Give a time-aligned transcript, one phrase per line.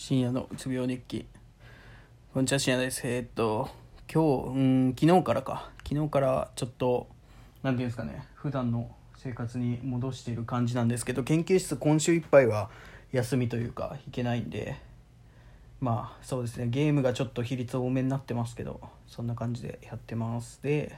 [0.00, 1.26] 深夜のうつ病日記。
[2.32, 3.00] こんにちは深夜です。
[3.04, 3.68] えーっと
[4.08, 5.72] 今日うん昨日からか。
[5.84, 7.08] 昨日からちょっと
[7.64, 8.24] なんていうんですかね。
[8.36, 12.70] 普段の生活に戻している感じなんですけど研究室今週いっぱいは
[13.10, 14.76] 休みというか行けないんで。
[15.80, 16.68] まあそうですね。
[16.68, 20.62] ゲームがちょっと比率多めになってますけどそんな感じでやってます。
[20.62, 20.96] で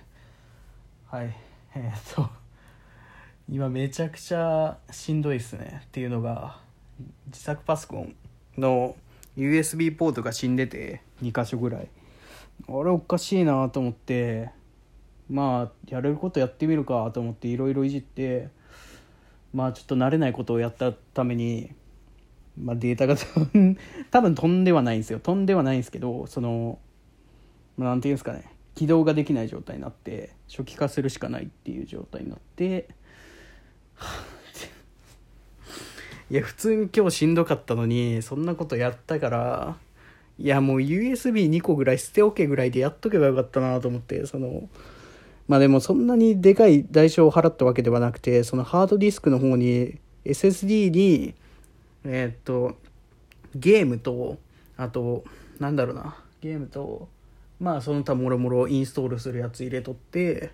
[1.06, 1.34] はい。
[1.74, 2.28] えーっと
[3.48, 5.84] 今めちゃくちゃしんどいっすね。
[5.86, 6.58] っていうのが
[7.28, 8.14] 自作パソコン
[8.60, 8.96] の
[9.36, 11.88] USB ポートが死んでて2箇所ぐらい。
[12.68, 14.50] あれおかしいなと思って
[15.30, 18.48] まあやれることやってみるかと思っていろいろいじって
[19.54, 21.72] まあちょっと慣れないことをやったために、
[22.60, 23.16] まあ、データが
[24.10, 25.20] 多分飛んではないんですよ。
[25.20, 26.78] 飛んではないんですけどその
[27.78, 28.44] なんていうんですかね。
[28.74, 32.88] 起動ができない状態になって初期化するしかないっていう状態になって
[36.30, 39.76] いや普通に今日しんどかったのにそんなことやったから
[40.38, 44.68] いやもう USB2 個ぐらい捨ておけぐらいでやっとけばよかったなと思ってその
[45.48, 51.34] まあでもそんなにでかい代償を払ったわけではなくてそのハードディスクの方に SSD に
[52.04, 52.76] えーっと
[53.56, 54.38] ゲームと
[54.76, 55.24] あと
[55.58, 57.08] なんだろうなゲームと
[57.58, 60.52] まあその他もろもろインストールするやつ入れとって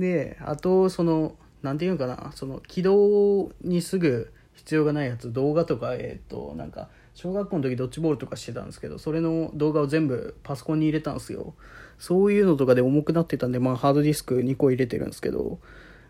[0.00, 11.54] であとそのなんていうのかなその起動にすぐ必要がないやつ動画とかえっ、となんか小学校の時ドッジボールとかしてたんですけどそれの動画を全部パソコンに入れたんですよ。
[11.98, 15.58] そういうのとかで重くなってたんでまあハードディスク2個入れてるんですけど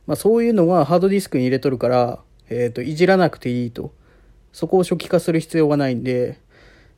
[0.06, 3.92] まあそういうのはハードディスクに入れとるからえっ、といじらなくていいと。
[4.52, 6.40] そこを初期化する必要がないんで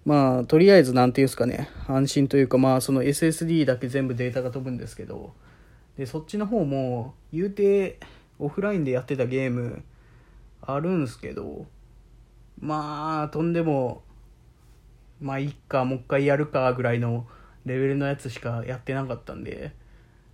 [0.05, 5.33] まあとりあえず何て言うんですかね安心というかまあその SSD だけ全部データが飛ぶんですけど
[5.99, 7.99] でそっちの方も言うて
[8.39, 9.83] オフラインでやってたゲーム
[10.63, 11.67] あるんすけど
[12.61, 14.03] まあとんでも
[15.21, 17.27] まあいっかもう一回やるかぐらいの
[17.67, 19.73] レベルのやつしかやってなかったんで。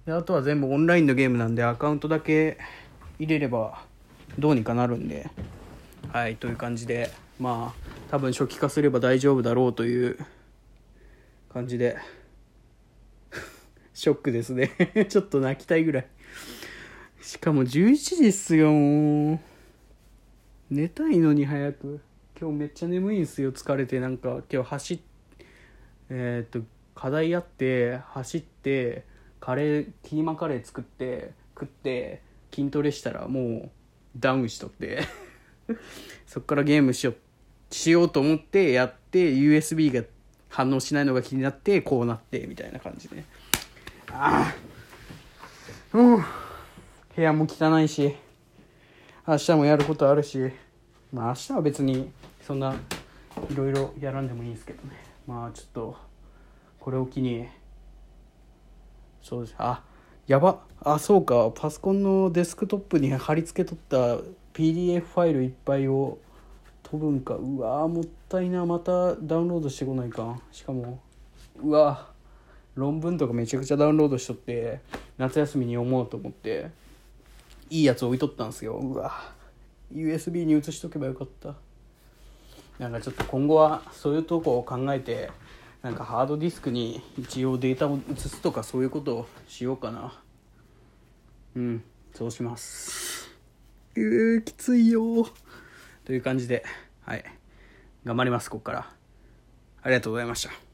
[0.07, 2.59] であとは全部オンラインのゲームなんでアカウントだけ
[3.19, 3.83] 入れれば
[4.39, 5.29] どうにかなるんで。
[6.13, 10.19] はいという感じでまあ多分初期化すれば大丈夫だろうという
[11.53, 11.97] 感じで。
[13.93, 14.71] ショックですね。
[15.09, 16.07] ちょっと泣きたいぐらい。
[17.21, 19.56] しかも11時っすよもう
[20.69, 22.01] 寝たいのに早く。
[22.39, 23.53] 今日めっちゃ眠いんすよ。
[23.53, 24.99] 疲れてなんか今日走っ
[26.11, 29.05] えーっと課題やって走って
[29.39, 32.21] カレーキーマカレー作って食って
[32.53, 33.71] 筋トレしたらもう
[34.19, 35.05] ダウンしとって。
[36.27, 37.15] そっからゲームしよ
[37.71, 40.05] しようと思ってやって USB が
[40.49, 43.23] 反応しないのが気になってこうなってみたいな感じで。
[44.11, 44.53] あ
[45.93, 46.23] あう。
[47.15, 48.17] 部屋も汚いし。
[49.29, 50.53] 明日もやることあるし
[51.13, 52.77] まあ明日は別にそんな
[53.51, 54.91] いろいろやらんでもいいんですけどね。
[55.27, 55.97] まあちょっと
[56.79, 57.49] これを機に
[59.21, 59.55] そうです。
[59.59, 59.83] あ
[60.29, 60.61] やば。
[60.81, 61.51] あそうか。
[61.53, 64.23] パソコンのデスクトップに貼り付けとった
[64.55, 66.19] PDF ファイルいっぱいを
[66.85, 67.35] 飛ぶんか。
[67.35, 68.65] うわーもったいな。
[68.65, 70.41] またダウンロードしてこないか。
[70.53, 71.01] しかも
[71.61, 72.13] うわ
[72.77, 74.81] 論文とかめちゃくちゃダウンロードしとって
[75.19, 76.86] 夏休みに読もうと思って。
[77.71, 78.75] いいやつ置いとったんですよ。
[78.75, 79.33] うわ。
[79.95, 81.55] USB に移しとけばよかった。
[82.79, 85.31] なんかちょっと今後はそういうとこを考えて
[85.83, 90.13] なんかハードディスクに一応データを移すとかそういうことをしようかな。
[91.57, 91.85] うん
[92.15, 93.31] そうします。
[93.95, 95.27] うーきついよ。
[96.05, 96.65] という感じで
[97.03, 97.25] はい。
[98.05, 98.91] 頑張りますここから。
[99.83, 100.66] ありがとうございました